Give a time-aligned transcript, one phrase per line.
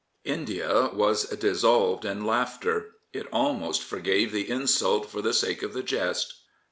[0.25, 2.95] India was dissolved in laughter.
[3.13, 6.33] It almost forgave the insult for the sake of the jest.